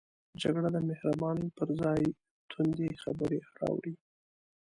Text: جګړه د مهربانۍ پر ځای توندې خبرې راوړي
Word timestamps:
جګړه 0.41 0.69
د 0.73 0.77
مهربانۍ 0.89 1.47
پر 1.57 1.69
ځای 1.81 2.01
توندې 2.51 2.89
خبرې 3.03 3.37
راوړي 3.57 3.93